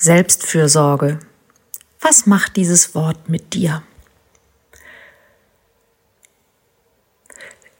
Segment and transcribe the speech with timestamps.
[0.00, 1.18] Selbstfürsorge.
[2.00, 3.82] Was macht dieses Wort mit dir?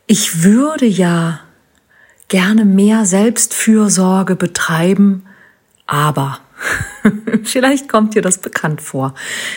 [0.08, 1.42] Ich würde ja
[2.26, 5.26] gerne mehr Selbstfürsorge betreiben,
[5.86, 6.40] aber
[7.44, 9.14] Vielleicht kommt dir das bekannt vor.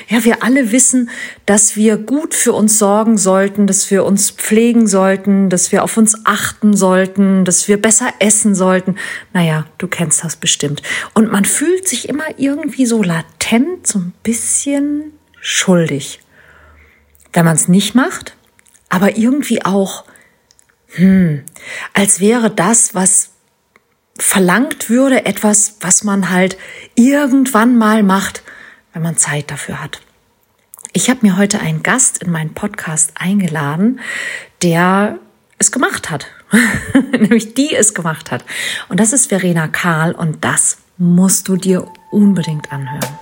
[0.08, 1.10] Ja, wir alle wissen,
[1.46, 5.98] dass wir gut für uns sorgen sollten, dass wir uns pflegen sollten, dass wir auf
[5.98, 8.96] uns achten sollten, dass wir besser essen sollten.
[9.34, 10.82] Naja, du kennst das bestimmt.
[11.14, 16.20] Und man fühlt sich immer irgendwie so latent, so ein bisschen schuldig,
[17.34, 18.36] wenn man es nicht macht,
[18.90, 20.06] aber irgendwie auch,
[20.88, 21.44] hm,
[21.94, 23.31] als wäre das, was
[24.22, 26.58] verlangt würde, etwas, was man halt
[26.96, 28.44] irgendwann mal macht,
[28.94, 30.02] wenn man Zeit dafür hat.
[30.94, 34.00] Ich habe mir heute einen Gast in meinen Podcast eingeladen,
[34.62, 35.18] der
[35.58, 36.28] es gemacht hat,
[37.12, 38.46] nämlich die es gemacht hat.
[38.90, 43.18] Und das ist Verena Karl und das musst du dir unbedingt anhören.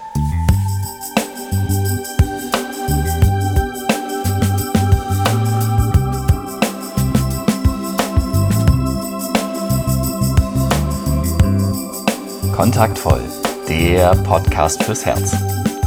[12.59, 13.23] Kontaktvoll,
[13.69, 15.33] der Podcast fürs Herz.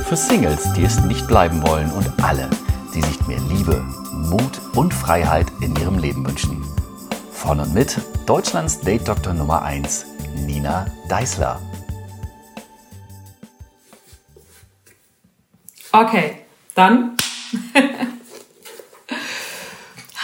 [0.09, 2.49] Für Singles, die es nicht bleiben wollen und alle,
[2.95, 6.65] die sich mehr Liebe, Mut und Freiheit in ihrem Leben wünschen.
[7.31, 10.07] Von und mit Deutschlands Date Doktor Nummer 1,
[10.47, 11.61] Nina Deißler.
[15.93, 16.39] Okay,
[16.75, 17.19] dann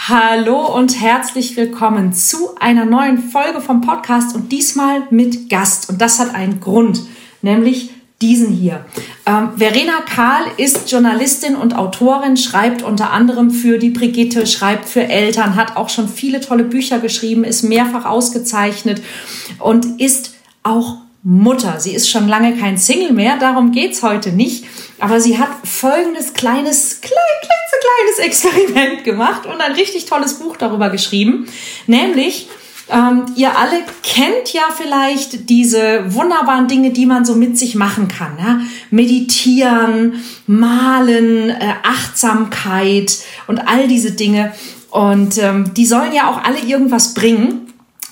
[0.09, 5.87] Hallo und herzlich willkommen zu einer neuen Folge vom Podcast und diesmal mit Gast.
[5.87, 7.03] Und das hat einen Grund,
[7.43, 8.83] nämlich diesen hier.
[9.27, 15.03] Ähm, Verena Kahl ist Journalistin und Autorin, schreibt unter anderem für die Brigitte, schreibt für
[15.03, 19.03] Eltern, hat auch schon viele tolle Bücher geschrieben, ist mehrfach ausgezeichnet
[19.59, 21.79] und ist auch Mutter.
[21.79, 24.65] Sie ist schon lange kein Single mehr, darum geht's heute nicht.
[24.99, 27.13] Aber sie hat folgendes kleines, klein,
[27.99, 31.47] kleines Experiment gemacht und ein richtig tolles Buch darüber geschrieben.
[31.87, 32.47] Nämlich,
[32.89, 38.07] ähm, ihr alle kennt ja vielleicht diese wunderbaren Dinge, die man so mit sich machen
[38.07, 38.37] kann.
[38.39, 38.61] Ja?
[38.89, 43.17] Meditieren, malen, äh, Achtsamkeit
[43.47, 44.53] und all diese Dinge.
[44.89, 47.68] Und ähm, die sollen ja auch alle irgendwas bringen.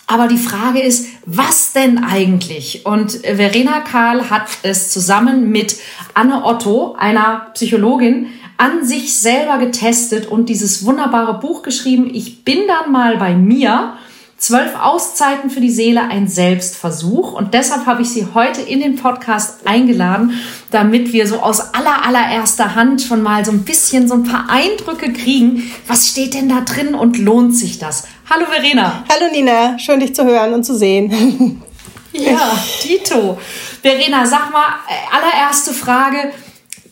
[0.09, 2.85] Aber die Frage ist, was denn eigentlich?
[2.85, 5.75] Und Verena Karl hat es zusammen mit
[6.13, 12.09] Anne Otto, einer Psychologin, an sich selber getestet und dieses wunderbare Buch geschrieben.
[12.11, 13.93] Ich bin dann mal bei mir.
[14.39, 17.33] Zwölf Auszeiten für die Seele, ein Selbstversuch.
[17.33, 20.33] Und deshalb habe ich Sie heute in den Podcast eingeladen,
[20.69, 24.47] damit wir so aus aller, allererster Hand schon mal so ein bisschen so ein paar
[24.47, 25.71] Eindrücke kriegen.
[25.87, 28.03] Was steht denn da drin und lohnt sich das?
[28.29, 29.05] Hallo Verena.
[29.07, 31.63] Hallo Nina, schön dich zu hören und zu sehen.
[32.11, 32.51] ja,
[32.81, 33.37] Tito.
[33.81, 36.33] Verena, sag mal, äh, allererste Frage.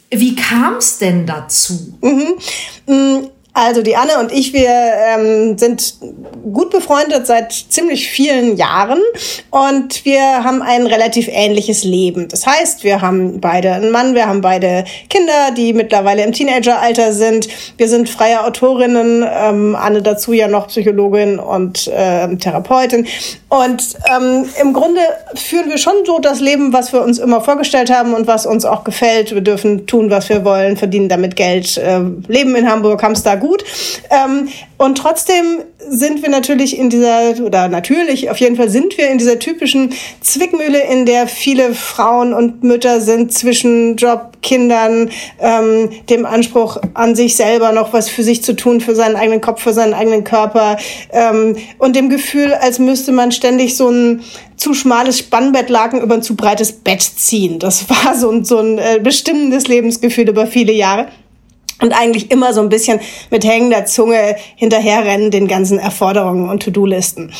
[0.09, 1.97] Wie kam es denn dazu?
[2.00, 3.29] Mhm.
[3.57, 5.95] Also die Anne und ich, wir ähm, sind
[6.51, 8.99] gut befreundet seit ziemlich vielen Jahren
[9.49, 12.27] und wir haben ein relativ ähnliches Leben.
[12.27, 17.13] Das heißt, wir haben beide einen Mann, wir haben beide Kinder, die mittlerweile im Teenageralter
[17.13, 17.47] sind.
[17.77, 23.07] Wir sind freie Autorinnen, ähm, Anne dazu ja noch Psychologin und äh, Therapeutin.
[23.47, 24.99] Und ähm, im Grunde
[25.35, 28.66] führen wir schon so das Leben, was wir uns immer vorgestellt haben und was uns
[28.66, 29.33] auch gefällt.
[29.33, 33.23] Wir dürfen tun, was wir wollen, verdienen damit Geld, äh, leben in Hamburg, haben es
[33.23, 33.44] da gut.
[34.09, 39.09] Ähm, und trotzdem sind wir natürlich in dieser, oder natürlich, auf jeden Fall sind wir
[39.09, 45.89] in dieser typischen Zwickmühle, in der viele Frauen und Mütter sind zwischen Job, Kindern, ähm,
[46.09, 49.61] dem Anspruch an sich selber noch was für sich zu tun, für seinen eigenen Kopf,
[49.61, 50.78] für seinen eigenen Körper
[51.11, 54.22] ähm, und dem Gefühl, als müsste man ständig so ein
[54.57, 57.59] zu schmales Spannbettlaken über ein zu breites Bett ziehen.
[57.59, 61.07] Das war so ein, so ein äh, bestimmendes Lebensgefühl über viele Jahre
[61.81, 63.00] und eigentlich immer so ein bisschen
[63.31, 67.31] mit hängender Zunge hinterherrennen den ganzen Erforderungen und To-Do-Listen.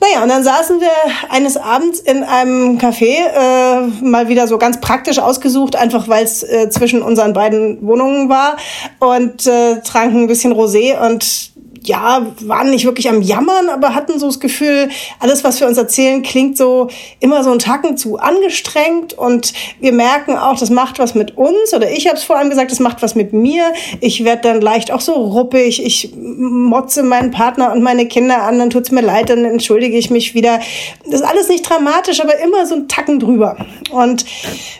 [0.00, 0.88] Naja, und dann saßen wir
[1.28, 6.42] eines Abends in einem Café, äh, mal wieder so ganz praktisch ausgesucht, einfach weil es
[6.42, 8.56] äh, zwischen unseren beiden Wohnungen war
[8.98, 11.49] und äh, tranken ein bisschen Rosé und
[11.82, 15.78] ja, waren nicht wirklich am Jammern, aber hatten so das Gefühl, alles, was wir uns
[15.78, 16.88] erzählen, klingt so
[17.20, 21.72] immer so ein Tacken zu angestrengt und wir merken auch, das macht was mit uns
[21.74, 23.72] oder ich habe es vor allem gesagt, das macht was mit mir.
[24.00, 28.58] Ich werde dann leicht auch so ruppig, ich motze meinen Partner und meine Kinder an,
[28.58, 30.60] dann tut's mir leid, dann entschuldige ich mich wieder.
[31.06, 33.56] Das ist alles nicht dramatisch, aber immer so ein Tacken drüber.
[33.90, 34.26] Und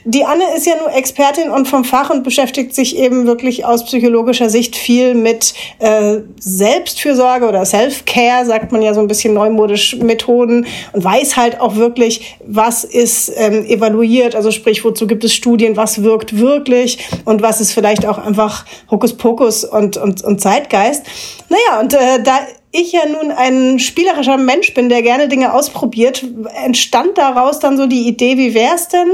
[0.04, 3.84] die Anne ist ja nur Expertin und vom Fach und beschäftigt sich eben wirklich aus
[3.84, 9.34] psychologischer Sicht viel mit äh, Selbst Selbstfürsorge oder Self-Care, sagt man ja so ein bisschen
[9.34, 15.22] neumodisch Methoden und weiß halt auch wirklich, was ist ähm, evaluiert, also sprich, wozu gibt
[15.22, 20.40] es Studien, was wirkt wirklich und was ist vielleicht auch einfach Hokuspokus und, und, und
[20.40, 21.04] Zeitgeist.
[21.48, 22.40] Naja, und äh, da
[22.72, 26.24] ich ja nun ein spielerischer Mensch bin, der gerne Dinge ausprobiert,
[26.64, 29.08] entstand daraus dann so die Idee, wie wäre es denn,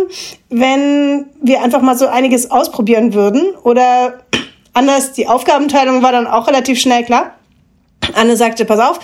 [0.48, 3.54] wenn wir einfach mal so einiges ausprobieren würden?
[3.62, 4.20] Oder
[4.74, 7.35] anders, die Aufgabenteilung war dann auch relativ schnell klar.
[8.14, 9.00] Anne sagte, pass auf,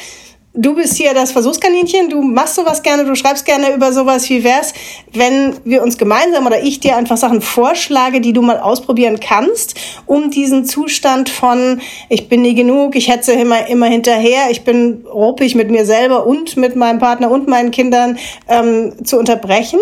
[0.54, 4.28] du bist hier das Versuchskaninchen, du machst sowas gerne, du schreibst gerne über sowas.
[4.28, 4.74] Wie wär's,
[5.12, 9.74] wenn wir uns gemeinsam oder ich dir einfach Sachen vorschlage, die du mal ausprobieren kannst,
[10.06, 15.04] um diesen Zustand von ich bin nie genug, ich hetze immer, immer hinterher, ich bin
[15.12, 18.18] ruppig mit mir selber und mit meinem Partner und meinen Kindern
[18.48, 19.80] ähm, zu unterbrechen.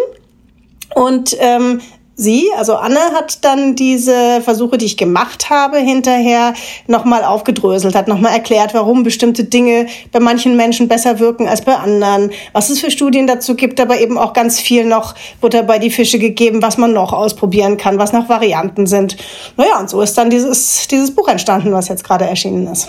[0.95, 1.81] Und ähm,
[2.21, 6.55] sie, also Anne, hat dann diese Versuche, die ich gemacht habe, hinterher
[6.87, 11.75] nochmal aufgedröselt, hat nochmal erklärt, warum bestimmte Dinge bei manchen Menschen besser wirken als bei
[11.75, 15.79] anderen, was es für Studien dazu gibt, aber eben auch ganz viel noch Butter bei
[15.79, 19.17] die Fische gegeben, was man noch ausprobieren kann, was noch Varianten sind.
[19.57, 22.89] Naja, und so ist dann dieses, dieses Buch entstanden, was jetzt gerade erschienen ist.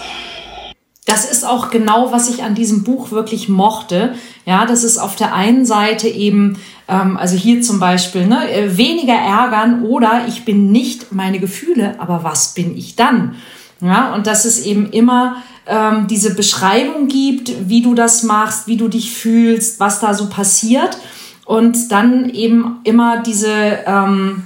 [1.11, 4.15] Das ist auch genau, was ich an diesem Buch wirklich mochte.
[4.45, 8.77] Ja, das ist auf der einen Seite eben ähm, also hier zum Beispiel, ne, äh,
[8.77, 13.35] weniger ärgern oder ich bin nicht meine Gefühle, aber was bin ich dann?
[13.81, 15.35] Ja, und dass es eben immer
[15.67, 20.29] ähm, diese Beschreibung gibt, wie du das machst, wie du dich fühlst, was da so
[20.29, 20.97] passiert.
[21.43, 24.43] Und dann eben immer diese, ähm,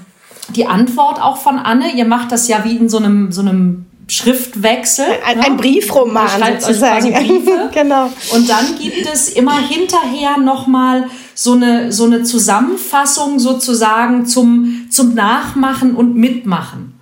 [0.56, 1.91] die Antwort auch von Anne.
[1.95, 5.06] Ihr macht das ja wie in so einem, so einem Schriftwechsel.
[5.25, 5.57] Ein, ein ne?
[5.57, 6.28] Briefroman
[6.60, 7.13] sozusagen.
[7.74, 8.12] genau.
[8.34, 15.13] Und dann gibt es immer hinterher nochmal so eine, so eine Zusammenfassung sozusagen zum, zum
[15.16, 17.00] Nachmachen und Mitmachen.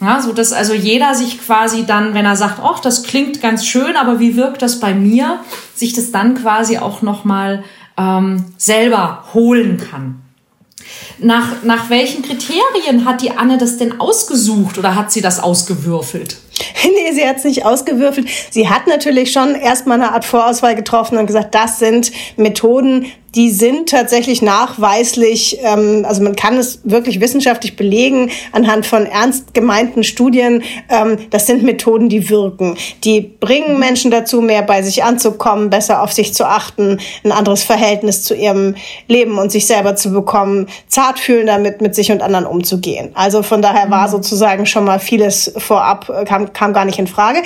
[0.00, 3.64] Ja, so dass also jeder sich quasi dann, wenn er sagt, ach, das klingt ganz
[3.64, 5.40] schön, aber wie wirkt das bei mir,
[5.74, 7.64] sich das dann quasi auch nochmal
[7.96, 10.23] ähm, selber holen kann.
[11.18, 16.36] Nach, nach welchen Kriterien hat die Anne das denn ausgesucht oder hat sie das ausgewürfelt?
[16.84, 18.28] nee, sie hat es nicht ausgewürfelt.
[18.50, 23.50] Sie hat natürlich schon erstmal eine Art Vorauswahl getroffen und gesagt, das sind Methoden, die
[23.50, 30.04] sind tatsächlich nachweislich, ähm, also man kann es wirklich wissenschaftlich belegen anhand von ernst gemeinten
[30.04, 32.76] Studien, ähm, das sind Methoden, die wirken.
[33.04, 37.62] Die bringen Menschen dazu, mehr bei sich anzukommen, besser auf sich zu achten, ein anderes
[37.62, 38.74] Verhältnis zu ihrem
[39.08, 43.10] Leben und sich selber zu bekommen, zartfühlender damit mit sich und anderen umzugehen.
[43.14, 44.12] Also von daher war mhm.
[44.12, 47.40] sozusagen schon mal vieles vorab, äh, kam, kam gar nicht in Frage.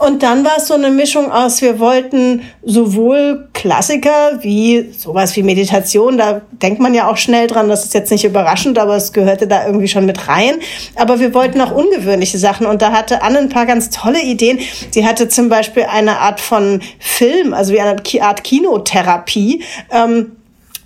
[0.00, 5.42] Und dann war es so eine Mischung aus, wir wollten sowohl Klassiker wie sowas wie
[5.42, 9.12] Meditation, da denkt man ja auch schnell dran, das ist jetzt nicht überraschend, aber es
[9.12, 10.54] gehörte da irgendwie schon mit rein.
[10.96, 14.58] Aber wir wollten auch ungewöhnliche Sachen und da hatte Anne ein paar ganz tolle Ideen.
[14.90, 19.62] Sie hatte zum Beispiel eine Art von Film, also wie eine Art Kinotherapie.
[19.90, 20.32] Ähm,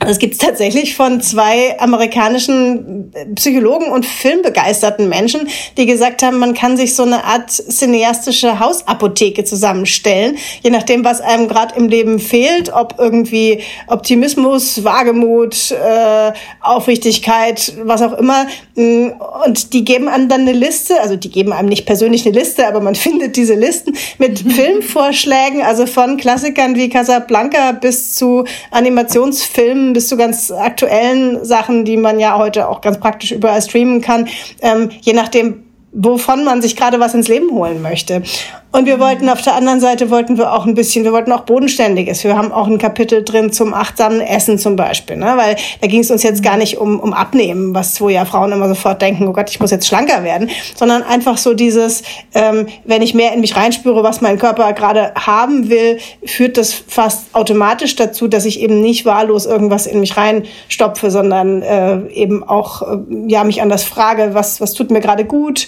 [0.00, 6.54] das gibt es tatsächlich von zwei amerikanischen Psychologen und filmbegeisterten Menschen, die gesagt haben, man
[6.54, 12.20] kann sich so eine Art cineastische Hausapotheke zusammenstellen, je nachdem, was einem gerade im Leben
[12.20, 18.46] fehlt, ob irgendwie Optimismus, Wagemut, äh, Aufrichtigkeit, was auch immer.
[18.76, 22.68] Und die geben einem dann eine Liste, also die geben einem nicht persönlich eine Liste,
[22.68, 29.87] aber man findet diese Listen mit Filmvorschlägen, also von Klassikern wie Casablanca bis zu Animationsfilmen
[29.92, 34.28] bis zu ganz aktuellen Sachen, die man ja heute auch ganz praktisch überall streamen kann,
[34.60, 38.22] ähm, je nachdem, wovon man sich gerade was ins Leben holen möchte.
[38.70, 41.40] Und wir wollten auf der anderen Seite wollten wir auch ein bisschen, wir wollten auch
[41.40, 42.22] bodenständiges.
[42.22, 45.32] Wir haben auch ein Kapitel drin zum achtsamen Essen zum Beispiel, ne?
[45.36, 48.52] weil da ging es uns jetzt gar nicht um, um Abnehmen, was wo ja Frauen
[48.52, 52.02] immer sofort denken, oh Gott, ich muss jetzt schlanker werden, sondern einfach so dieses,
[52.34, 56.74] ähm, wenn ich mehr in mich reinspüre, was mein Körper gerade haben will, führt das
[56.74, 62.46] fast automatisch dazu, dass ich eben nicht wahllos irgendwas in mich reinstopfe, sondern äh, eben
[62.46, 62.98] auch äh,
[63.28, 65.66] ja mich anders frage, was was tut mir gerade gut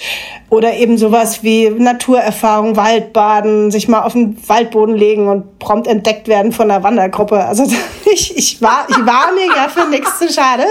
[0.50, 6.26] oder eben sowas wie Naturerfahrung, Waldbaden, sich mal auf den Waldboden legen und prompt entdeckt
[6.26, 7.44] werden von einer Wandergruppe.
[7.44, 7.64] Also
[8.12, 10.64] ich, ich, war, ich war mir ja für nichts zu schade.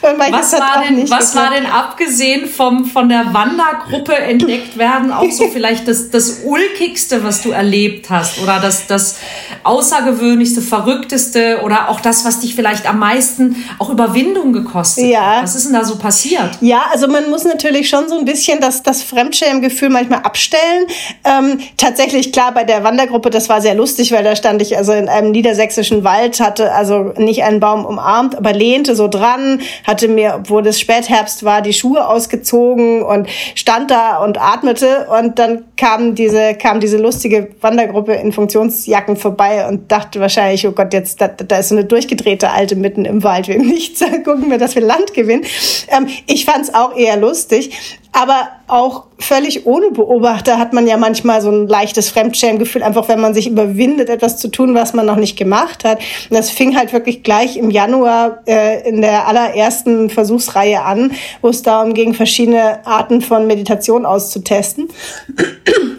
[0.00, 5.48] Was, war denn, was war denn abgesehen vom, von der Wandergruppe entdeckt werden auch so
[5.48, 9.16] vielleicht das, das Ulkigste, was du erlebt hast oder das, das
[9.64, 15.36] Außergewöhnlichste, Verrückteste oder auch das, was dich vielleicht am meisten auch Überwindung gekostet ja.
[15.36, 15.42] hat?
[15.42, 16.58] Was ist denn da so passiert?
[16.60, 20.86] Ja, also man muss natürlich schon so ein bisschen das, das Fremdschämgefühl manchmal abstellen.
[21.24, 21.33] Ähm,
[21.76, 25.08] tatsächlich, klar, bei der Wandergruppe, das war sehr lustig, weil da stand ich also in
[25.08, 30.34] einem niedersächsischen Wald, hatte also nicht einen Baum umarmt, aber lehnte so dran, hatte mir,
[30.38, 35.06] obwohl es Spätherbst war, die Schuhe ausgezogen und stand da und atmete.
[35.18, 40.72] Und dann kam diese, kam diese lustige Wandergruppe in Funktionsjacken vorbei und dachte wahrscheinlich, oh
[40.72, 44.50] Gott, jetzt, da, da ist so eine durchgedrehte Alte mitten im Wald, wir nichts, gucken
[44.50, 45.44] wir, dass wir Land gewinnen.
[45.88, 47.70] Ähm, ich fand es auch eher lustig,
[48.14, 53.20] aber auch völlig ohne Beobachter hat man ja manchmal so ein leichtes Fremdschämgefühl, einfach wenn
[53.20, 55.98] man sich überwindet, etwas zu tun, was man noch nicht gemacht hat.
[56.30, 61.48] Und das fing halt wirklich gleich im Januar äh, in der allerersten Versuchsreihe an, wo
[61.48, 64.88] es darum ging, verschiedene Arten von Meditation auszutesten.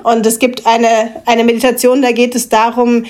[0.03, 3.05] Und es gibt eine, eine Meditation, da geht es darum,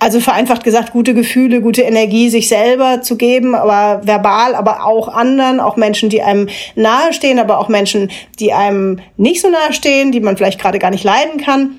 [0.00, 5.08] also vereinfacht gesagt, gute Gefühle, gute Energie sich selber zu geben, aber verbal, aber auch
[5.08, 10.20] anderen, auch Menschen, die einem nahestehen, aber auch Menschen, die einem nicht so nahestehen, die
[10.20, 11.78] man vielleicht gerade gar nicht leiden kann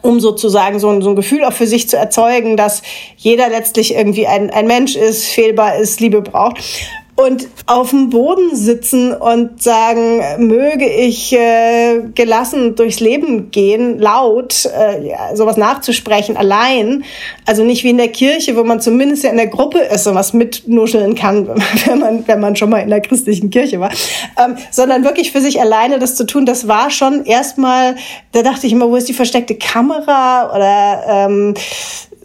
[0.00, 2.82] um sozusagen so ein, so ein Gefühl auch für sich zu erzeugen, dass
[3.16, 6.62] jeder letztlich irgendwie ein, ein Mensch ist, fehlbar ist, Liebe braucht
[7.18, 14.64] und auf dem Boden sitzen und sagen, möge ich äh, gelassen durchs Leben gehen, laut,
[14.66, 17.02] äh, ja, sowas nachzusprechen, allein.
[17.44, 20.14] Also nicht wie in der Kirche, wo man zumindest ja in der Gruppe ist und
[20.14, 21.48] was mitnuscheln kann,
[21.86, 23.90] wenn man, wenn man schon mal in der christlichen Kirche war.
[24.40, 27.96] Ähm, sondern wirklich für sich alleine das zu tun, das war schon erstmal,
[28.30, 31.54] da dachte ich immer, wo ist die versteckte Kamera oder ähm,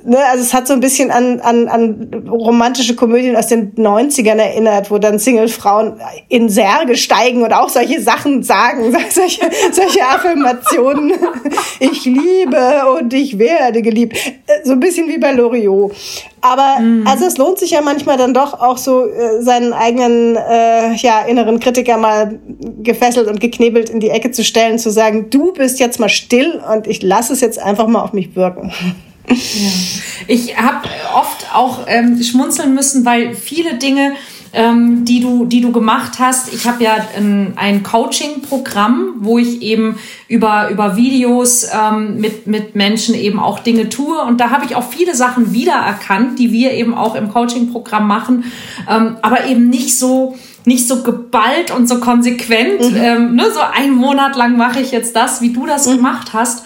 [0.06, 4.38] ne, also es hat so ein bisschen an, an, an romantische Komödien aus den 90ern
[4.38, 9.42] erinnert, wo dann Single-Frauen in Särge steigen und auch solche Sachen sagen, solche,
[9.72, 11.14] solche Affirmationen.
[11.80, 14.18] Ich liebe und ich werde geliebt.
[14.64, 15.94] So ein bisschen wie bei Loriot.
[16.42, 17.06] Aber mhm.
[17.08, 21.22] also es lohnt sich ja manchmal dann doch auch so äh, seinen eigenen äh, ja,
[21.22, 22.40] inneren Kritiker mal
[22.82, 26.62] gefesselt und geknebelt in die Ecke zu stellen, zu sagen, du bist jetzt mal still
[26.74, 28.72] und ich lasse es jetzt einfach mal auf mich wirken.
[29.30, 29.36] Ja.
[30.28, 34.14] Ich habe oft auch ähm, schmunzeln müssen, weil viele Dinge,
[34.54, 39.62] ähm, die, du, die du gemacht hast, ich habe ja ein, ein Coaching-Programm, wo ich
[39.62, 44.22] eben über, über Videos ähm, mit, mit Menschen eben auch Dinge tue.
[44.22, 48.46] Und da habe ich auch viele Sachen wiedererkannt, die wir eben auch im Coaching-Programm machen,
[48.90, 52.92] ähm, aber eben nicht so nicht so geballt und so konsequent.
[52.92, 52.96] Mhm.
[52.96, 55.98] Ähm, ne, so einen Monat lang mache ich jetzt das, wie du das mhm.
[55.98, 56.64] gemacht hast.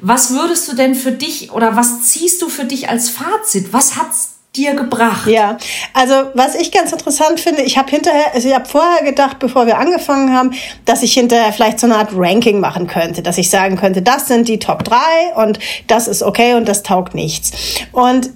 [0.00, 3.72] Was würdest du denn für dich oder was ziehst du für dich als Fazit?
[3.72, 5.28] Was hat's dir gebracht?
[5.28, 5.58] Ja,
[5.92, 9.66] also was ich ganz interessant finde, ich habe hinterher, also ich habe vorher gedacht, bevor
[9.66, 10.52] wir angefangen haben,
[10.84, 14.28] dass ich hinterher vielleicht so eine Art Ranking machen könnte, dass ich sagen könnte, das
[14.28, 14.96] sind die Top 3
[15.36, 17.52] und das ist okay und das taugt nichts.
[17.92, 18.30] Und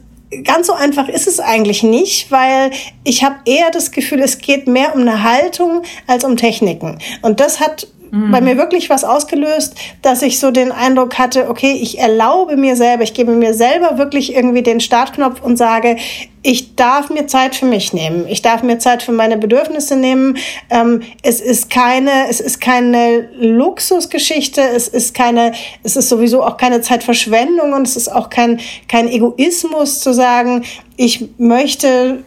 [0.44, 2.70] ganz so einfach ist es eigentlich nicht, weil
[3.04, 6.98] ich habe eher das Gefühl, es geht mehr um eine Haltung als um Techniken.
[7.22, 8.30] Und das hat mhm.
[8.30, 12.76] bei mir wirklich was ausgelöst, dass ich so den Eindruck hatte, okay, ich erlaube mir
[12.76, 15.96] selber, ich gebe mir selber wirklich irgendwie den Startknopf und sage,
[16.42, 18.26] ich darf mir Zeit für mich nehmen.
[18.26, 20.38] Ich darf mir Zeit für meine Bedürfnisse nehmen.
[20.70, 24.62] Ähm, es ist keine, es ist keine Luxusgeschichte.
[24.62, 25.52] Es ist keine,
[25.82, 30.64] es ist sowieso auch keine Zeitverschwendung und es ist auch kein, kein Egoismus zu sagen,
[30.96, 32.24] ich möchte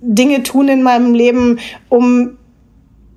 [0.00, 2.36] Dinge tun in meinem Leben, um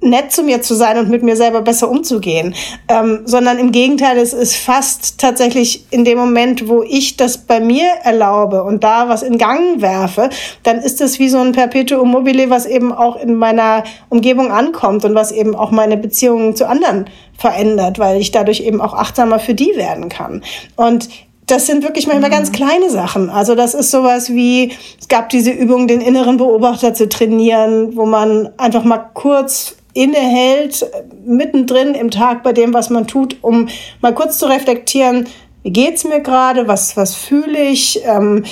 [0.01, 2.55] nett zu mir zu sein und mit mir selber besser umzugehen,
[2.87, 7.59] ähm, sondern im Gegenteil, es ist fast tatsächlich in dem Moment, wo ich das bei
[7.59, 10.29] mir erlaube und da was in Gang werfe,
[10.63, 15.03] dann ist es wie so ein Perpetuum mobile, was eben auch in meiner Umgebung ankommt
[15.03, 17.05] und was eben auch meine Beziehungen zu anderen
[17.37, 20.43] verändert, weil ich dadurch eben auch achtsamer für die werden kann.
[20.75, 21.09] Und
[21.45, 22.35] das sind wirklich manchmal mhm.
[22.35, 23.29] ganz kleine Sachen.
[23.29, 28.05] Also das ist sowas wie, es gab diese Übung, den inneren Beobachter zu trainieren, wo
[28.05, 30.86] man einfach mal kurz innehält,
[31.25, 33.67] mittendrin im Tag bei dem, was man tut, um
[34.01, 35.27] mal kurz zu reflektieren,
[35.63, 38.46] wie geht's mir gerade, was, was fühle ich, ähm,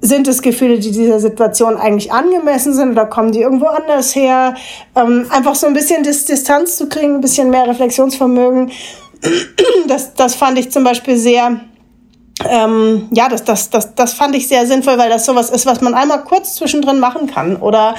[0.00, 4.54] sind es Gefühle, die dieser Situation eigentlich angemessen sind oder kommen die irgendwo anders her?
[4.94, 8.70] Ähm, einfach so ein bisschen Dis Distanz zu kriegen, ein bisschen mehr Reflexionsvermögen.
[9.88, 11.60] Das, das fand ich zum Beispiel sehr,
[12.48, 15.80] ähm, ja, das, das, das, das fand ich sehr sinnvoll, weil das sowas ist, was
[15.80, 17.56] man einmal kurz zwischendrin machen kann.
[17.56, 17.94] Oder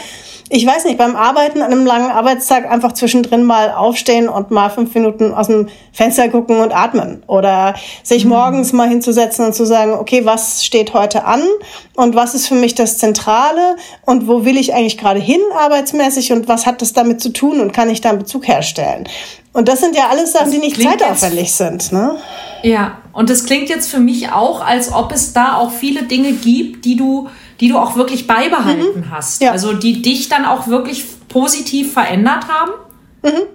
[0.49, 4.69] ich weiß nicht, beim Arbeiten an einem langen Arbeitstag einfach zwischendrin mal aufstehen und mal
[4.69, 7.23] fünf Minuten aus dem Fenster gucken und atmen.
[7.27, 8.31] Oder sich mhm.
[8.31, 11.43] morgens mal hinzusetzen und zu sagen, okay, was steht heute an
[11.95, 13.75] und was ist für mich das Zentrale
[14.05, 17.59] und wo will ich eigentlich gerade hin arbeitsmäßig und was hat das damit zu tun
[17.59, 19.07] und kann ich da einen Bezug herstellen?
[19.51, 21.91] Und das sind ja alles Sachen, die nicht zeitaufwendig sind.
[21.91, 22.17] Ne?
[22.61, 26.33] Ja, und das klingt jetzt für mich auch, als ob es da auch viele Dinge
[26.33, 27.27] gibt, die du
[27.59, 29.11] die du auch wirklich beibehalten mhm.
[29.11, 29.41] hast.
[29.41, 29.51] Ja.
[29.51, 32.71] Also die dich dann auch wirklich positiv verändert haben.
[33.23, 33.47] Mhm.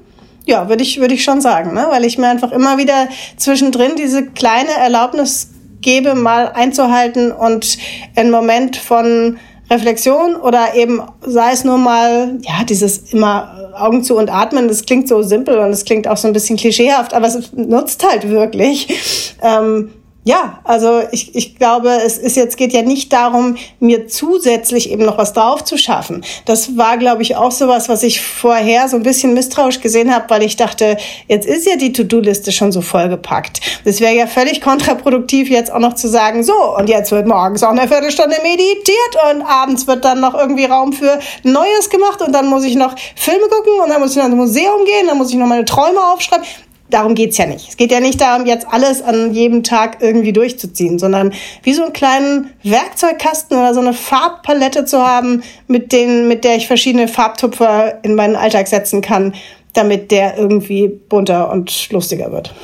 [0.45, 1.87] Ja, würde ich, würde ich schon sagen, ne?
[1.91, 7.79] weil ich mir einfach immer wieder zwischendrin diese kleine Erlaubnis gebe, mal einzuhalten und
[8.17, 9.39] einen Moment von
[9.71, 14.85] Reflexion oder eben sei es nur mal, ja, dieses immer Augen zu und atmen, das
[14.85, 18.29] klingt so simpel und es klingt auch so ein bisschen klischeehaft, aber es nutzt halt
[18.29, 19.35] wirklich.
[19.43, 19.91] Ähm,
[20.25, 25.05] ja, also ich, ich glaube, es ist jetzt geht ja nicht darum, mir zusätzlich eben
[25.05, 26.25] noch was drauf zu schaffen.
[26.45, 30.31] Das war, glaube ich, auch sowas, was ich vorher so ein bisschen misstrauisch gesehen habe,
[30.31, 33.61] weil ich dachte, jetzt ist ja die To-Do-Liste schon so vollgepackt.
[33.85, 37.65] Das wäre ja völlig kontraproduktiv, jetzt auch noch zu sagen, so, und jetzt wird morgens
[37.65, 42.33] auch eine Viertelstunde meditiert und abends wird dann noch irgendwie Raum für Neues gemacht und
[42.33, 45.19] dann muss ich noch Filme gucken und dann muss ich noch ins Museum gehen, dann
[45.19, 46.47] muss ich noch meine Träume aufschreiben
[46.93, 47.69] darum geht's ja nicht.
[47.69, 51.33] Es geht ja nicht darum, jetzt alles an jedem Tag irgendwie durchzuziehen, sondern
[51.63, 56.57] wie so einen kleinen Werkzeugkasten oder so eine Farbpalette zu haben, mit, denen, mit der
[56.57, 59.35] ich verschiedene Farbtupfer in meinen Alltag setzen kann,
[59.73, 62.55] damit der irgendwie bunter und lustiger wird.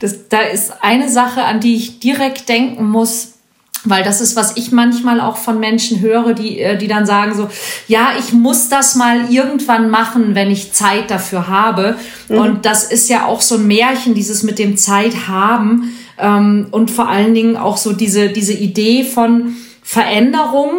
[0.00, 3.34] Das, da ist eine Sache, an die ich direkt denken muss,
[3.84, 7.34] weil das ist, was ich manchmal auch von Menschen höre, die, äh, die dann sagen
[7.34, 7.48] so,
[7.88, 11.96] ja, ich muss das mal irgendwann machen, wenn ich Zeit dafür habe.
[12.28, 12.38] Mhm.
[12.38, 15.92] Und das ist ja auch so ein Märchen, dieses mit dem Zeit haben.
[16.18, 20.70] Ähm, und vor allen Dingen auch so diese, diese Idee von Veränderung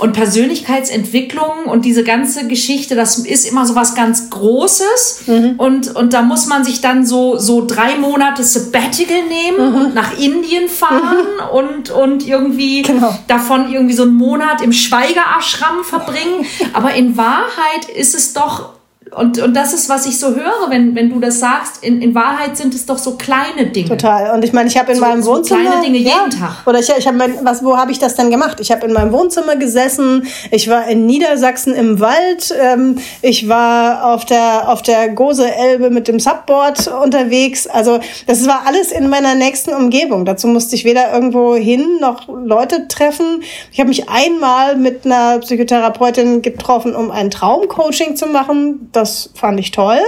[0.00, 5.24] und Persönlichkeitsentwicklung und diese ganze Geschichte, das ist immer so was ganz Großes.
[5.26, 5.54] Mhm.
[5.58, 9.76] Und, und da muss man sich dann so, so drei Monate Sabbatical nehmen mhm.
[9.76, 11.56] und nach Indien fahren mhm.
[11.56, 13.16] und, und irgendwie genau.
[13.28, 16.46] davon irgendwie so einen Monat im Schweigeashram verbringen.
[16.72, 18.79] Aber in Wahrheit ist es doch
[19.16, 21.82] und, und das ist, was ich so höre, wenn, wenn du das sagst.
[21.82, 23.88] In, in Wahrheit sind es doch so kleine Dinge.
[23.88, 24.34] Total.
[24.34, 25.64] Und ich meine, ich habe in so, meinem Wohnzimmer.
[25.64, 26.66] So kleine Dinge ja, jeden Tag.
[26.66, 28.60] Oder ich, ich habe was, wo habe ich das denn gemacht?
[28.60, 30.26] Ich habe in meinem Wohnzimmer gesessen.
[30.52, 32.54] Ich war in Niedersachsen im Wald.
[32.60, 37.66] Ähm, ich war auf der, auf der Gose Elbe mit dem Subboard unterwegs.
[37.66, 37.98] Also,
[38.28, 40.24] das war alles in meiner nächsten Umgebung.
[40.24, 43.42] Dazu musste ich weder irgendwo hin noch Leute treffen.
[43.72, 49.60] Ich habe mich einmal mit einer Psychotherapeutin getroffen, um ein Traumcoaching zu machen das fand
[49.60, 50.00] ich toll.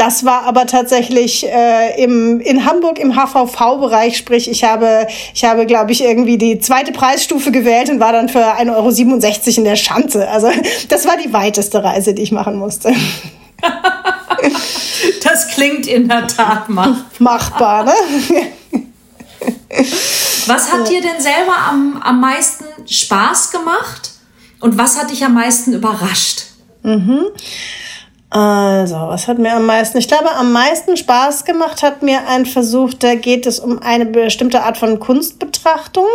[0.00, 5.66] Das war aber tatsächlich äh, im, in Hamburg im HVV-Bereich, sprich ich habe, ich habe,
[5.66, 9.76] glaube ich, irgendwie die zweite Preisstufe gewählt und war dann für 1,67 Euro in der
[9.76, 10.26] Schanze.
[10.26, 10.50] Also
[10.88, 12.94] das war die weiteste Reise, die ich machen musste.
[15.22, 17.84] das klingt in der Tat mach machbar.
[17.84, 17.92] Ne?
[20.46, 24.12] Was hat dir denn selber am, am meisten Spaß gemacht
[24.60, 26.44] und was hat dich am meisten überrascht?
[26.82, 27.26] Mhm.
[28.32, 29.98] Also, was hat mir am meisten?
[29.98, 34.06] Ich glaube, am meisten Spaß gemacht hat mir ein Versuch, da geht es um eine
[34.06, 36.06] bestimmte Art von Kunstbetrachtung.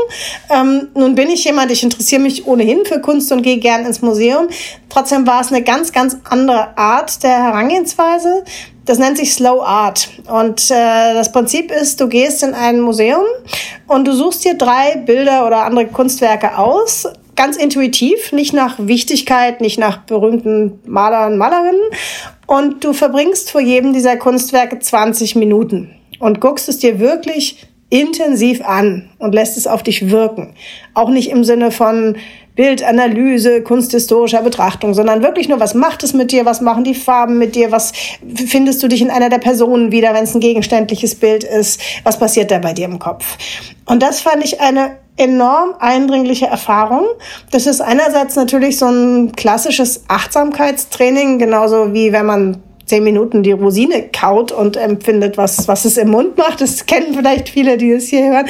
[0.50, 4.02] Ähm, nun bin ich jemand, ich interessiere mich ohnehin für Kunst und gehe gern ins
[4.02, 4.48] Museum.
[4.88, 8.46] Trotzdem war es eine ganz, ganz andere Art der Herangehensweise.
[8.86, 10.08] Das nennt sich Slow Art.
[10.30, 13.26] Und äh, das Prinzip ist, du gehst in ein Museum
[13.88, 19.62] und du suchst dir drei Bilder oder andere Kunstwerke aus, ganz intuitiv, nicht nach Wichtigkeit,
[19.62, 21.82] nicht nach berühmten Malern, Malerinnen.
[22.48, 28.62] Und du verbringst vor jedem dieser Kunstwerke 20 Minuten und guckst es dir wirklich intensiv
[28.66, 30.56] an und lässt es auf dich wirken.
[30.94, 32.18] Auch nicht im Sinne von
[32.56, 37.38] Bildanalyse, kunsthistorischer Betrachtung, sondern wirklich nur, was macht es mit dir, was machen die Farben
[37.38, 37.92] mit dir, was
[38.48, 42.18] findest du dich in einer der Personen wieder, wenn es ein gegenständliches Bild ist, was
[42.18, 43.38] passiert da bei dir im Kopf.
[43.86, 47.06] Und das fand ich eine enorm eindringliche Erfahrung.
[47.52, 53.52] Das ist einerseits natürlich so ein klassisches Achtsamkeitstraining, genauso wie wenn man zehn Minuten die
[53.52, 56.62] Rosine kaut und empfindet, was, was es im Mund macht.
[56.62, 58.46] Das kennen vielleicht viele, die es hier hören.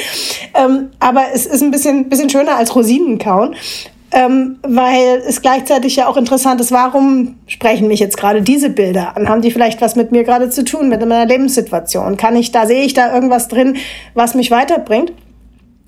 [0.54, 3.54] Ähm, aber es ist ein bisschen, bisschen schöner als Rosinen kauen.
[4.12, 9.16] Ähm, weil es gleichzeitig ja auch interessant ist, warum sprechen mich jetzt gerade diese Bilder
[9.16, 9.28] an?
[9.28, 12.16] Haben die vielleicht was mit mir gerade zu tun, mit meiner Lebenssituation?
[12.16, 13.76] Kann ich da, sehe ich da irgendwas drin,
[14.14, 15.12] was mich weiterbringt?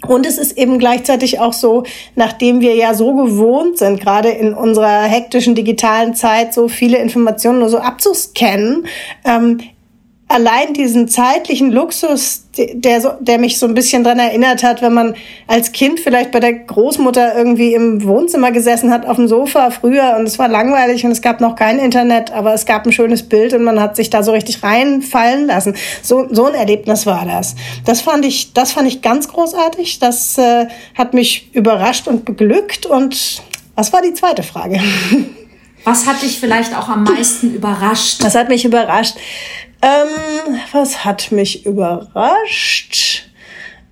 [0.07, 1.83] Und es ist eben gleichzeitig auch so,
[2.15, 7.59] nachdem wir ja so gewohnt sind, gerade in unserer hektischen digitalen Zeit, so viele Informationen
[7.59, 8.87] nur so abzuscannen,
[9.25, 9.59] ähm,
[10.29, 14.93] allein diesen zeitlichen Luxus, der, so, der mich so ein bisschen dran erinnert hat, wenn
[14.93, 15.15] man
[15.47, 20.17] als Kind vielleicht bei der Großmutter irgendwie im Wohnzimmer gesessen hat, auf dem Sofa früher
[20.19, 23.23] und es war langweilig und es gab noch kein Internet, aber es gab ein schönes
[23.23, 25.75] Bild und man hat sich da so richtig reinfallen lassen.
[26.03, 27.55] So, so ein Erlebnis war das.
[27.87, 29.99] Das fand ich, das fand ich ganz großartig.
[29.99, 33.43] Das äh, hat mich überrascht und beglückt und
[33.77, 34.81] was war die zweite Frage?
[35.85, 38.23] Was hat dich vielleicht auch am meisten überrascht?
[38.23, 39.15] Was hat mich überrascht?
[39.81, 43.28] Ähm, was hat mich überrascht?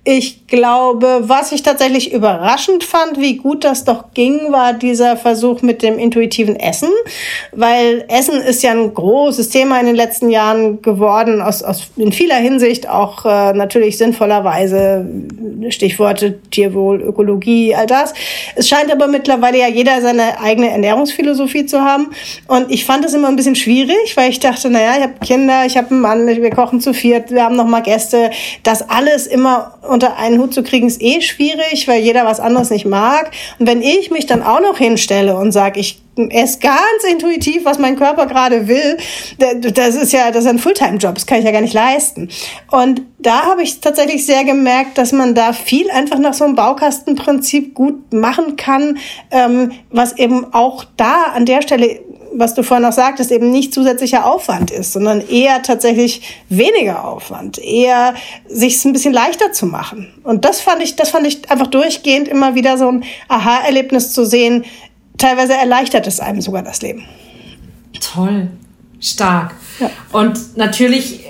[0.09, 5.61] Ich glaube, was ich tatsächlich überraschend fand, wie gut das doch ging, war dieser Versuch
[5.61, 6.87] mit dem intuitiven Essen,
[7.51, 12.13] weil Essen ist ja ein großes Thema in den letzten Jahren geworden, aus, aus in
[12.13, 15.05] vieler Hinsicht auch äh, natürlich sinnvollerweise
[15.71, 18.13] Stichworte Tierwohl, Ökologie, all das.
[18.55, 22.11] Es scheint aber mittlerweile ja jeder seine eigene Ernährungsphilosophie zu haben.
[22.47, 25.65] Und ich fand es immer ein bisschen schwierig, weil ich dachte, naja, ich habe Kinder,
[25.65, 28.31] ich habe einen Mann, wir kochen zu viert, wir haben noch mal Gäste,
[28.63, 32.69] das alles immer unter einen Hut zu kriegen, ist eh schwierig, weil jeder was anderes
[32.69, 33.31] nicht mag.
[33.57, 37.79] Und wenn ich mich dann auch noch hinstelle und sage, ich esse ganz intuitiv, was
[37.79, 38.97] mein Körper gerade will,
[39.73, 42.29] das ist ja das ist ein Fulltime-Job, das kann ich ja gar nicht leisten.
[42.69, 46.53] Und da habe ich tatsächlich sehr gemerkt, dass man da viel einfach nach so einem
[46.53, 48.99] Baukastenprinzip gut machen kann,
[49.31, 52.01] ähm, was eben auch da an der Stelle
[52.37, 57.57] was du vorhin noch sagtest, eben nicht zusätzlicher Aufwand ist, sondern eher tatsächlich weniger Aufwand,
[57.57, 58.13] eher
[58.47, 60.13] sich ein bisschen leichter zu machen.
[60.23, 64.25] Und das fand ich, das fand ich einfach durchgehend immer wieder so ein Aha-Erlebnis zu
[64.25, 64.65] sehen.
[65.17, 67.05] Teilweise erleichtert es einem sogar das Leben.
[67.99, 68.49] Toll,
[68.99, 69.55] stark.
[69.79, 69.89] Ja.
[70.11, 71.21] Und natürlich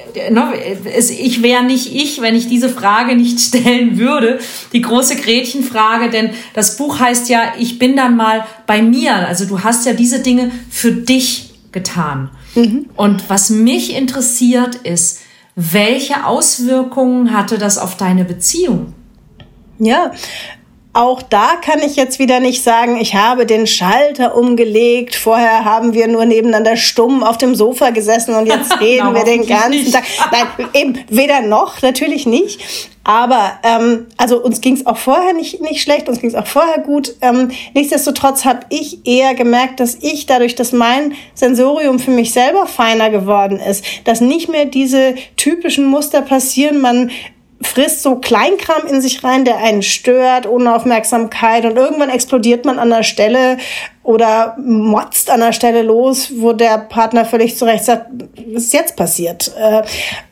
[1.10, 4.39] ich wäre nicht ich, wenn ich diese Frage nicht stellen würde.
[4.73, 9.15] Die große Gretchenfrage, denn das Buch heißt ja, ich bin dann mal bei mir.
[9.15, 12.29] Also du hast ja diese Dinge für dich getan.
[12.55, 12.88] Mhm.
[12.95, 15.19] Und was mich interessiert ist,
[15.55, 18.93] welche Auswirkungen hatte das auf deine Beziehung?
[19.79, 20.12] Ja,
[20.93, 25.15] auch da kann ich jetzt wieder nicht sagen, ich habe den Schalter umgelegt.
[25.15, 29.45] Vorher haben wir nur nebeneinander stumm auf dem Sofa gesessen und jetzt reden wir den
[29.45, 29.93] ganzen nicht.
[29.93, 30.04] Tag.
[30.32, 32.60] Nein, eben weder noch, natürlich nicht.
[33.04, 36.47] Aber ähm, also uns ging es auch vorher nicht, nicht schlecht, uns ging es auch
[36.47, 37.15] vorher gut.
[37.21, 42.65] Ähm, nichtsdestotrotz habe ich eher gemerkt, dass ich dadurch, dass mein Sensorium für mich selber
[42.65, 47.12] feiner geworden ist, dass nicht mehr diese typischen Muster passieren, man
[47.62, 51.65] frisst so Kleinkram in sich rein, der einen stört, ohne Aufmerksamkeit.
[51.65, 53.58] Und irgendwann explodiert man an der Stelle
[54.04, 58.08] oder motzt an der Stelle los, wo der Partner völlig zurecht sagt,
[58.54, 59.52] was ist jetzt passiert?
[59.60, 59.84] Äh,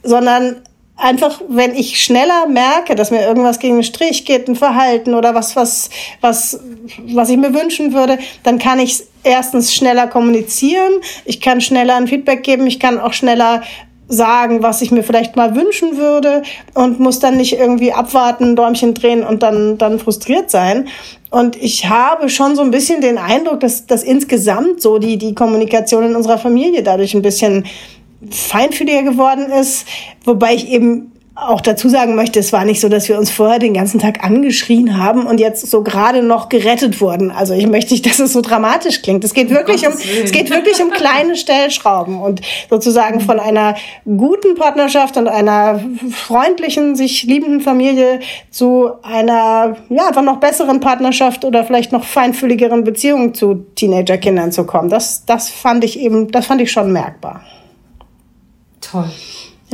[0.04, 0.62] sondern
[0.98, 5.36] einfach, wenn ich schneller merke, dass mir irgendwas gegen den Strich geht, ein Verhalten oder
[5.36, 5.90] was, was,
[6.22, 6.60] was,
[7.08, 10.94] was ich mir wünschen würde, dann kann ich erstens schneller kommunizieren,
[11.26, 13.64] ich kann schneller ein Feedback geben, ich kann auch schneller
[14.08, 18.94] sagen, was ich mir vielleicht mal wünschen würde und muss dann nicht irgendwie abwarten, Däumchen
[18.94, 20.88] drehen und dann, dann frustriert sein.
[21.32, 25.34] Und ich habe schon so ein bisschen den Eindruck, dass, dass insgesamt so die, die
[25.34, 27.66] Kommunikation in unserer Familie dadurch ein bisschen
[28.30, 29.88] feinfühliger geworden ist,
[30.24, 33.60] wobei ich eben auch dazu sagen möchte, es war nicht so, dass wir uns vorher
[33.60, 37.30] den ganzen Tag angeschrien haben und jetzt so gerade noch gerettet wurden.
[37.30, 39.22] Also ich möchte nicht, dass es so dramatisch klingt.
[39.26, 44.56] Es geht wirklich um, es geht wirklich um kleine Stellschrauben und sozusagen von einer guten
[44.56, 51.66] Partnerschaft und einer freundlichen, sich liebenden Familie zu einer, ja, einfach noch besseren Partnerschaft oder
[51.66, 54.88] vielleicht noch feinfühligeren Beziehung zu Teenagerkindern zu kommen.
[54.88, 57.42] Das, das fand ich eben, das fand ich schon merkbar.
[58.80, 59.12] Toll.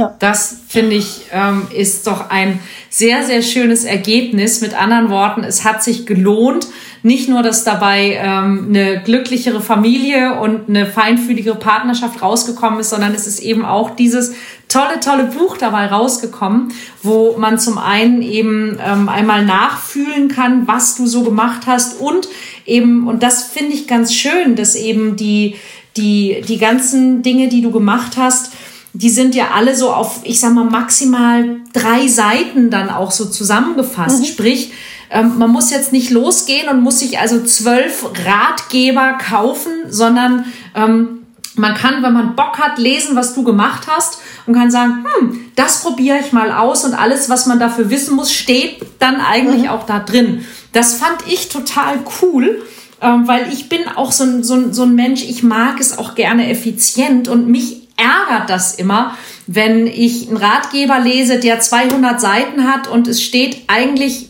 [0.01, 0.15] Ja.
[0.17, 2.59] Das finde ich ähm, ist doch ein
[2.89, 4.59] sehr, sehr schönes Ergebnis.
[4.59, 6.67] Mit anderen Worten, es hat sich gelohnt.
[7.03, 13.13] Nicht nur, dass dabei ähm, eine glücklichere Familie und eine feinfühligere Partnerschaft rausgekommen ist, sondern
[13.13, 14.33] es ist eben auch dieses
[14.67, 20.95] tolle, tolle Buch dabei rausgekommen, wo man zum einen eben ähm, einmal nachfühlen kann, was
[20.95, 22.27] du so gemacht hast und
[22.65, 25.57] eben, und das finde ich ganz schön, dass eben die,
[25.97, 28.53] die, die ganzen Dinge, die du gemacht hast,
[28.93, 33.25] die sind ja alle so auf, ich sag mal, maximal drei Seiten dann auch so
[33.25, 34.19] zusammengefasst.
[34.19, 34.25] Mhm.
[34.25, 34.73] Sprich,
[35.09, 41.21] ähm, man muss jetzt nicht losgehen und muss sich also zwölf Ratgeber kaufen, sondern ähm,
[41.55, 45.51] man kann, wenn man Bock hat, lesen, was du gemacht hast und kann sagen, hm,
[45.55, 49.63] das probiere ich mal aus und alles, was man dafür wissen muss, steht dann eigentlich
[49.63, 49.69] mhm.
[49.69, 50.45] auch da drin.
[50.73, 52.61] Das fand ich total cool,
[53.01, 55.97] ähm, weil ich bin auch so ein, so, ein, so ein Mensch, ich mag es
[55.97, 59.15] auch gerne effizient und mich ärgert das immer,
[59.47, 64.29] wenn ich einen Ratgeber lese, der 200 Seiten hat und es steht eigentlich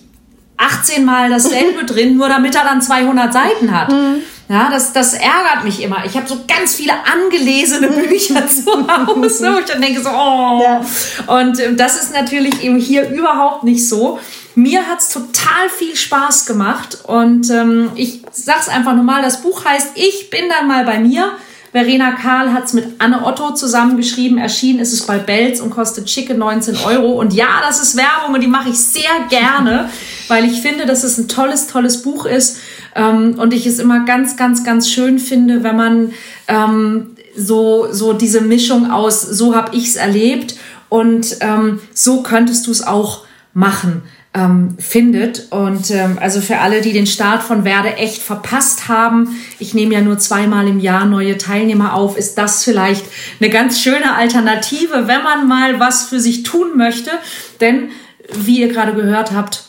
[0.58, 3.92] 18 Mal dasselbe drin, nur damit er dann 200 Seiten hat.
[3.92, 4.22] Mhm.
[4.50, 6.04] Ja, das, das ärgert mich immer.
[6.06, 7.88] Ich habe so ganz viele angelesene.
[8.10, 10.62] Bücher zu Hause, ich dann denke so, oh.
[10.62, 10.82] Ja.
[11.28, 14.20] Und äh, das ist natürlich eben hier überhaupt nicht so.
[14.56, 19.64] Mir hat es total viel Spaß gemacht und ähm, ich sag's einfach nochmal, das Buch
[19.64, 21.32] heißt Ich bin dann mal bei mir
[21.72, 24.38] Verena Karl hat es mit Anne Otto zusammengeschrieben.
[24.38, 27.14] Erschienen ist es bei Belz und kostet schicke 19 Euro.
[27.20, 29.90] Und ja, das ist Werbung und die mache ich sehr gerne,
[30.28, 32.58] weil ich finde, dass es ein tolles, tolles Buch ist.
[32.94, 36.14] Ähm, und ich es immer ganz, ganz, ganz schön finde, wenn man
[36.50, 40.56] ähm, so, so diese Mischung aus, so habe ich es erlebt
[40.90, 44.04] und ähm, so könntest du es auch machen.
[44.34, 45.52] Ähm, findet.
[45.52, 49.94] Und ähm, also für alle, die den Start von Werde echt verpasst haben, ich nehme
[49.94, 53.06] ja nur zweimal im Jahr neue Teilnehmer auf, ist das vielleicht
[53.40, 57.12] eine ganz schöne Alternative, wenn man mal was für sich tun möchte.
[57.60, 57.90] Denn
[58.34, 59.66] wie ihr gerade gehört habt,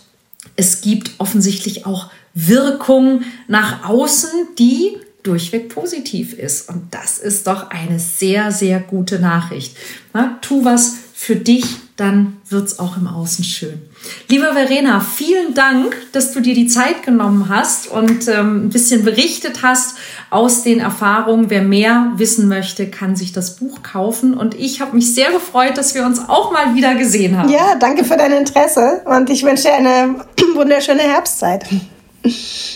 [0.55, 6.69] es gibt offensichtlich auch Wirkung nach außen, die durchweg positiv ist.
[6.69, 9.77] Und das ist doch eine sehr, sehr gute Nachricht.
[10.13, 11.65] Na, tu was für dich,
[12.03, 13.81] dann wird es auch im Außen schön.
[14.29, 19.05] Liebe Verena, vielen Dank, dass du dir die Zeit genommen hast und ähm, ein bisschen
[19.05, 19.97] berichtet hast
[20.29, 21.49] aus den Erfahrungen.
[21.49, 24.35] Wer mehr wissen möchte, kann sich das Buch kaufen.
[24.35, 27.49] Und ich habe mich sehr gefreut, dass wir uns auch mal wieder gesehen haben.
[27.49, 31.65] Ja, danke für dein Interesse und ich wünsche dir eine wunderschöne Herbstzeit.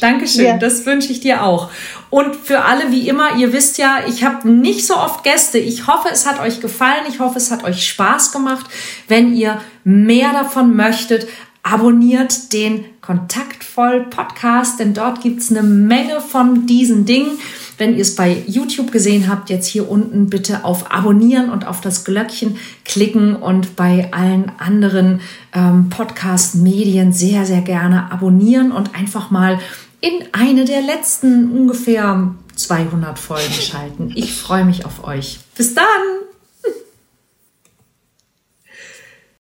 [0.01, 0.57] Dankeschön, ja.
[0.57, 1.71] das wünsche ich dir auch.
[2.11, 5.59] Und für alle, wie immer, ihr wisst ja, ich habe nicht so oft Gäste.
[5.59, 7.05] Ich hoffe, es hat euch gefallen.
[7.09, 8.66] Ich hoffe, es hat euch Spaß gemacht.
[9.09, 11.27] Wenn ihr mehr davon möchtet,
[11.62, 17.38] abonniert den Kontaktvoll Podcast, denn dort gibt es eine Menge von diesen Dingen.
[17.77, 21.81] Wenn ihr es bei YouTube gesehen habt, jetzt hier unten bitte auf Abonnieren und auf
[21.81, 25.21] das Glöckchen klicken und bei allen anderen
[25.53, 29.59] ähm, Podcast-Medien sehr, sehr gerne abonnieren und einfach mal
[30.00, 34.12] in eine der letzten ungefähr 200 Folgen schalten.
[34.14, 35.40] Ich freue mich auf euch.
[35.56, 36.26] Bis dann!